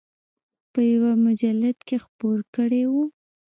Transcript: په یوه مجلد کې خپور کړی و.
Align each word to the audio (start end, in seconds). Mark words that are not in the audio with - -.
په 0.71 0.79
یوه 0.91 1.11
مجلد 1.25 1.77
کې 1.87 1.97
خپور 2.05 2.37
کړی 2.55 2.83
و. 2.91 2.93